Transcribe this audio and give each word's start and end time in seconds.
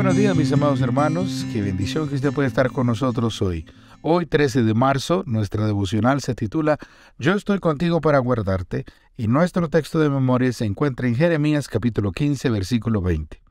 buenos 0.00 0.16
días 0.16 0.34
mis 0.34 0.50
amados 0.50 0.80
hermanos, 0.80 1.44
qué 1.52 1.60
bendición 1.60 2.08
que 2.08 2.14
usted 2.14 2.32
puede 2.32 2.48
estar 2.48 2.72
con 2.72 2.86
nosotros 2.86 3.42
hoy. 3.42 3.66
Hoy 4.00 4.24
13 4.24 4.62
de 4.62 4.72
marzo, 4.72 5.24
nuestra 5.26 5.66
devocional 5.66 6.22
se 6.22 6.34
titula 6.34 6.78
Yo 7.18 7.34
estoy 7.34 7.58
contigo 7.58 8.00
para 8.00 8.18
guardarte 8.18 8.86
y 9.18 9.28
nuestro 9.28 9.68
texto 9.68 9.98
de 9.98 10.08
memoria 10.08 10.54
se 10.54 10.64
encuentra 10.64 11.06
en 11.06 11.16
Jeremías 11.16 11.68
capítulo 11.68 12.12
15 12.12 12.48
versículo 12.48 13.02
20. 13.02 13.42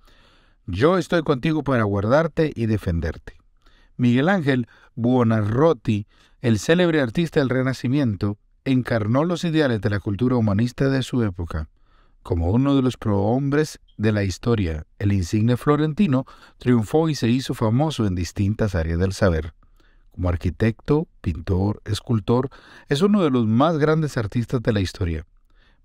Yo 0.65 0.97
estoy 0.97 1.21
contigo 1.21 1.63
para 1.63 1.83
guardarte 1.83 2.51
y 2.55 2.65
defenderte. 2.65 3.33
Miguel 3.95 4.27
Ángel 4.27 4.67
Buonarroti, 4.95 6.07
el 6.41 6.57
célebre 6.57 6.99
artista 6.99 7.41
del 7.41 7.49
Renacimiento, 7.49 8.39
encarnó 8.65 9.23
los 9.23 9.43
ideales 9.43 9.81
de 9.81 9.91
la 9.91 9.99
cultura 9.99 10.35
humanista 10.35 10.89
de 10.89 11.03
su 11.03 11.21
época. 11.21 11.69
Como 12.23 12.51
uno 12.51 12.75
de 12.75 12.81
los 12.81 12.97
prohombres 12.97 13.79
de 13.97 14.11
la 14.11 14.23
historia, 14.23 14.85
el 14.99 15.13
insigne 15.13 15.57
florentino 15.57 16.25
triunfó 16.57 17.09
y 17.09 17.15
se 17.15 17.29
hizo 17.29 17.53
famoso 17.53 18.05
en 18.05 18.15
distintas 18.15 18.75
áreas 18.75 18.99
del 18.99 19.13
saber. 19.13 19.53
Como 20.11 20.29
arquitecto, 20.29 21.07
pintor, 21.21 21.81
escultor, 21.85 22.49
es 22.87 23.01
uno 23.01 23.23
de 23.23 23.29
los 23.29 23.45
más 23.47 23.77
grandes 23.77 24.17
artistas 24.17 24.61
de 24.61 24.73
la 24.73 24.81
historia. 24.81 25.25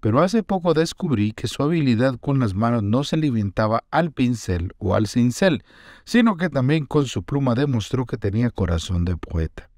Pero 0.01 0.21
hace 0.21 0.43
poco 0.43 0.75
descubrí 0.75 1.33
que 1.33 1.49
su 1.49 1.63
habilidad 1.63 2.19
con 2.19 2.39
las 2.39 2.53
manos 2.53 2.83
no 2.83 3.05
se 3.05 3.17
limitaba 3.17 3.85
al 3.91 4.13
pincel 4.13 4.73
o 4.77 4.95
al 4.95 5.07
cincel, 5.07 5.63
sino 6.05 6.37
que 6.37 6.51
también 6.51 6.85
con 6.85 7.07
su 7.07 7.23
pluma 7.23 7.55
demostró 7.55 8.05
que 8.05 8.19
tenía 8.19 8.51
corazón 8.51 9.07
de 9.07 9.17
poeta. 9.17 9.71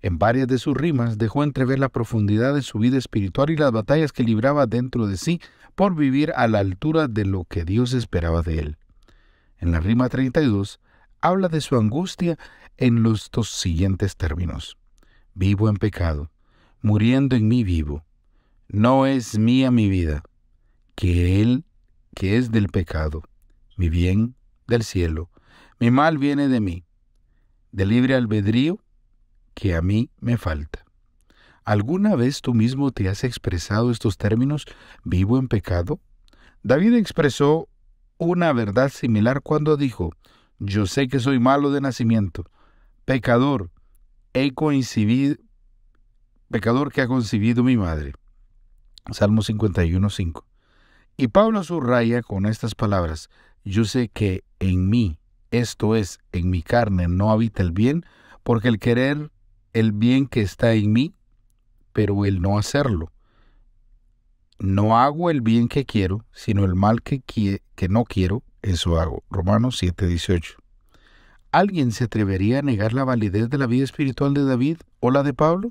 En 0.00 0.18
varias 0.18 0.46
de 0.46 0.58
sus 0.58 0.76
rimas 0.76 1.18
dejó 1.18 1.42
entrever 1.42 1.78
la 1.80 1.88
profundidad 1.88 2.54
de 2.54 2.62
su 2.62 2.78
vida 2.78 2.96
espiritual 2.96 3.50
y 3.50 3.56
las 3.56 3.72
batallas 3.72 4.12
que 4.12 4.22
libraba 4.22 4.66
dentro 4.66 5.06
de 5.06 5.16
sí 5.16 5.40
por 5.78 5.94
vivir 5.94 6.32
a 6.34 6.48
la 6.48 6.58
altura 6.58 7.06
de 7.06 7.24
lo 7.24 7.44
que 7.44 7.64
Dios 7.64 7.92
esperaba 7.92 8.42
de 8.42 8.58
él. 8.58 8.78
En 9.58 9.70
la 9.70 9.78
rima 9.78 10.08
32 10.08 10.80
habla 11.20 11.46
de 11.46 11.60
su 11.60 11.76
angustia 11.76 12.36
en 12.78 13.04
los 13.04 13.30
dos 13.30 13.48
siguientes 13.48 14.16
términos. 14.16 14.76
Vivo 15.34 15.68
en 15.68 15.76
pecado, 15.76 16.32
muriendo 16.82 17.36
en 17.36 17.46
mí 17.46 17.62
vivo. 17.62 18.04
No 18.66 19.06
es 19.06 19.38
mía 19.38 19.70
mi 19.70 19.88
vida, 19.88 20.24
que 20.96 21.40
Él, 21.40 21.64
que 22.16 22.38
es 22.38 22.50
del 22.50 22.70
pecado, 22.70 23.22
mi 23.76 23.88
bien 23.88 24.34
del 24.66 24.82
cielo, 24.82 25.30
mi 25.78 25.92
mal 25.92 26.18
viene 26.18 26.48
de 26.48 26.58
mí, 26.58 26.86
de 27.70 27.86
libre 27.86 28.16
albedrío 28.16 28.80
que 29.54 29.76
a 29.76 29.80
mí 29.80 30.10
me 30.18 30.38
falta. 30.38 30.84
¿Alguna 31.68 32.16
vez 32.16 32.40
tú 32.40 32.54
mismo 32.54 32.92
te 32.92 33.10
has 33.10 33.24
expresado 33.24 33.90
estos 33.90 34.16
términos 34.16 34.64
vivo 35.04 35.38
en 35.38 35.48
pecado? 35.48 36.00
David 36.62 36.94
expresó 36.94 37.68
una 38.16 38.54
verdad 38.54 38.88
similar 38.88 39.42
cuando 39.42 39.76
dijo, 39.76 40.14
yo 40.58 40.86
sé 40.86 41.08
que 41.08 41.20
soy 41.20 41.38
malo 41.38 41.70
de 41.70 41.82
nacimiento, 41.82 42.46
pecador, 43.04 43.70
he 44.32 44.54
coincidido, 44.54 45.36
pecador 46.50 46.90
que 46.90 47.02
ha 47.02 47.06
concebido 47.06 47.62
mi 47.62 47.76
madre. 47.76 48.14
Salmo 49.12 49.42
51.5. 49.42 50.44
Y 51.18 51.28
Pablo 51.28 51.62
subraya 51.64 52.22
con 52.22 52.46
estas 52.46 52.74
palabras, 52.74 53.28
yo 53.62 53.84
sé 53.84 54.08
que 54.08 54.42
en 54.58 54.88
mí, 54.88 55.18
esto 55.50 55.96
es, 55.96 56.18
en 56.32 56.48
mi 56.48 56.62
carne, 56.62 57.08
no 57.08 57.30
habita 57.30 57.62
el 57.62 57.72
bien, 57.72 58.06
porque 58.42 58.68
el 58.68 58.78
querer 58.78 59.30
el 59.74 59.92
bien 59.92 60.28
que 60.28 60.40
está 60.40 60.72
en 60.72 60.92
mí, 60.92 61.14
pero 61.98 62.24
el 62.24 62.40
no 62.40 62.58
hacerlo. 62.58 63.10
No 64.60 64.96
hago 65.00 65.30
el 65.30 65.40
bien 65.40 65.66
que 65.66 65.84
quiero, 65.84 66.24
sino 66.32 66.64
el 66.64 66.76
mal 66.76 67.02
que, 67.02 67.22
que 67.22 67.88
no 67.88 68.04
quiero, 68.04 68.44
eso 68.62 69.00
hago. 69.00 69.24
Romanos 69.30 69.82
7:18. 69.82 70.58
¿Alguien 71.50 71.90
se 71.90 72.04
atrevería 72.04 72.60
a 72.60 72.62
negar 72.62 72.92
la 72.92 73.02
validez 73.02 73.50
de 73.50 73.58
la 73.58 73.66
vida 73.66 73.82
espiritual 73.82 74.32
de 74.32 74.44
David 74.44 74.76
o 75.00 75.10
la 75.10 75.24
de 75.24 75.34
Pablo? 75.34 75.70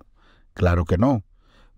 Claro 0.54 0.84
que 0.84 0.98
no, 0.98 1.24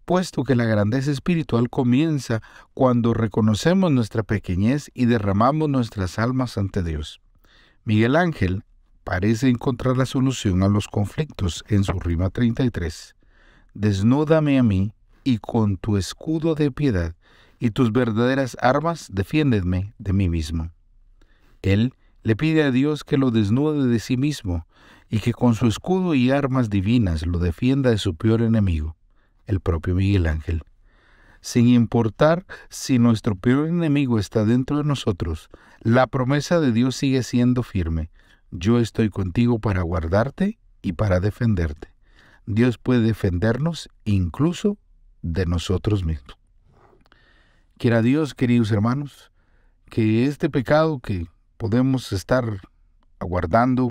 puesto 0.05 0.43
que 0.43 0.55
la 0.55 0.65
grandeza 0.65 1.11
espiritual 1.11 1.69
comienza 1.69 2.41
cuando 2.73 3.13
reconocemos 3.13 3.91
nuestra 3.91 4.23
pequeñez 4.23 4.89
y 4.95 5.05
derramamos 5.05 5.69
nuestras 5.69 6.17
almas 6.17 6.57
ante 6.57 6.81
Dios. 6.81 7.21
Miguel 7.83 8.15
Ángel 8.15 8.63
parece 9.03 9.47
encontrar 9.47 9.95
la 9.95 10.07
solución 10.07 10.63
a 10.63 10.69
los 10.69 10.87
conflictos 10.87 11.63
en 11.67 11.83
su 11.83 11.99
rima 11.99 12.31
33. 12.31 13.15
Desnúdame 13.73 14.59
a 14.59 14.63
mí 14.63 14.93
y 15.23 15.37
con 15.37 15.77
tu 15.77 15.97
escudo 15.97 16.55
de 16.55 16.71
piedad 16.71 17.15
y 17.59 17.71
tus 17.71 17.91
verdaderas 17.91 18.57
armas 18.61 19.09
defiéndeme 19.11 19.93
de 19.97 20.13
mí 20.13 20.29
mismo. 20.29 20.71
Él 21.61 21.93
le 22.23 22.35
pide 22.35 22.63
a 22.63 22.71
Dios 22.71 23.03
que 23.03 23.17
lo 23.17 23.31
desnude 23.31 23.87
de 23.87 23.99
sí 23.99 24.17
mismo 24.17 24.65
y 25.09 25.19
que 25.19 25.33
con 25.33 25.55
su 25.55 25.67
escudo 25.67 26.13
y 26.13 26.31
armas 26.31 26.69
divinas 26.69 27.25
lo 27.25 27.39
defienda 27.39 27.89
de 27.89 27.97
su 27.97 28.15
peor 28.15 28.41
enemigo, 28.41 28.95
el 29.45 29.59
propio 29.59 29.95
Miguel 29.95 30.27
Ángel. 30.27 30.63
Sin 31.41 31.67
importar 31.67 32.45
si 32.69 32.99
nuestro 32.99 33.35
peor 33.35 33.67
enemigo 33.67 34.19
está 34.19 34.45
dentro 34.45 34.77
de 34.77 34.83
nosotros, 34.83 35.49
la 35.81 36.07
promesa 36.07 36.59
de 36.59 36.71
Dios 36.71 36.95
sigue 36.95 37.23
siendo 37.23 37.63
firme 37.63 38.09
yo 38.51 38.79
estoy 38.79 39.09
contigo 39.09 39.59
para 39.59 39.81
guardarte 39.83 40.57
y 40.81 40.93
para 40.93 41.19
defenderte. 41.19 41.89
Dios 42.45 42.77
puede 42.77 43.01
defendernos 43.01 43.89
incluso 44.05 44.77
de 45.21 45.45
nosotros 45.45 46.03
mismos. 46.03 46.37
Quiera 47.77 48.01
Dios, 48.01 48.33
queridos 48.33 48.71
hermanos, 48.71 49.31
que 49.89 50.25
este 50.25 50.49
pecado 50.49 50.99
que 50.99 51.27
podemos 51.57 52.11
estar 52.11 52.61
aguardando 53.19 53.89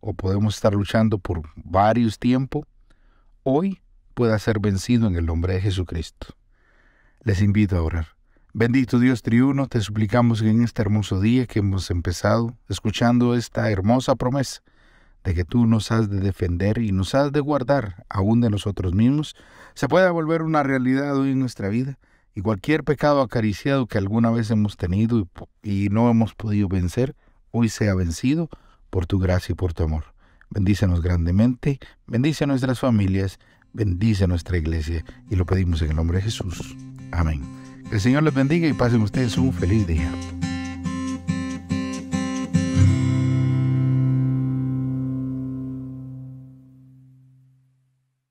o 0.00 0.14
podemos 0.14 0.54
estar 0.56 0.74
luchando 0.74 1.18
por 1.18 1.42
varios 1.56 2.18
tiempos, 2.18 2.64
hoy 3.42 3.80
pueda 4.14 4.38
ser 4.38 4.60
vencido 4.60 5.06
en 5.06 5.16
el 5.16 5.26
nombre 5.26 5.54
de 5.54 5.60
Jesucristo. 5.60 6.28
Les 7.22 7.42
invito 7.42 7.76
a 7.76 7.82
orar. 7.82 8.08
Bendito 8.54 8.98
Dios 8.98 9.22
triuno, 9.22 9.68
te 9.68 9.80
suplicamos 9.80 10.42
que 10.42 10.50
en 10.50 10.62
este 10.62 10.82
hermoso 10.82 11.20
día 11.20 11.46
que 11.46 11.58
hemos 11.58 11.90
empezado, 11.90 12.56
escuchando 12.68 13.34
esta 13.34 13.70
hermosa 13.70 14.16
promesa 14.16 14.62
de 15.24 15.34
que 15.34 15.44
tú 15.44 15.66
nos 15.66 15.90
has 15.92 16.08
de 16.08 16.20
defender 16.20 16.78
y 16.78 16.92
nos 16.92 17.14
has 17.14 17.32
de 17.32 17.40
guardar 17.40 18.04
aún 18.08 18.40
de 18.40 18.50
nosotros 18.50 18.94
mismos, 18.94 19.36
se 19.74 19.88
pueda 19.88 20.10
volver 20.10 20.42
una 20.42 20.62
realidad 20.62 21.16
hoy 21.16 21.32
en 21.32 21.38
nuestra 21.38 21.68
vida 21.68 21.98
y 22.34 22.40
cualquier 22.40 22.84
pecado 22.84 23.20
acariciado 23.20 23.86
que 23.86 23.98
alguna 23.98 24.30
vez 24.30 24.50
hemos 24.50 24.76
tenido 24.76 25.28
y, 25.62 25.88
no 25.88 26.08
hemos 26.08 26.34
podido 26.34 26.68
vencer, 26.68 27.16
hoy 27.50 27.68
sea 27.68 27.94
vencido 27.94 28.48
por 28.90 29.06
tu 29.06 29.18
gracia 29.18 29.52
y 29.52 29.56
por 29.56 29.72
tu 29.74 29.82
amor. 29.82 30.04
Bendícenos 30.50 31.02
grandemente, 31.02 31.78
bendice 32.06 32.44
a 32.44 32.46
nuestras 32.46 32.78
familias, 32.78 33.38
bendice 33.72 34.24
a 34.24 34.28
nuestra 34.28 34.56
iglesia 34.56 35.04
y 35.28 35.36
lo 35.36 35.46
pedimos 35.46 35.82
en 35.82 35.90
el 35.90 35.96
nombre 35.96 36.18
de 36.18 36.24
Jesús. 36.24 36.76
Amén. 37.10 37.42
El 37.90 38.00
Señor 38.00 38.22
les 38.22 38.34
bendiga 38.34 38.68
y 38.68 38.72
pasen 38.72 39.02
ustedes 39.02 39.36
un 39.36 39.52
feliz 39.52 39.86
día. 39.86 40.10